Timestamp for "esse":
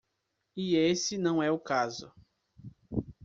0.77-1.15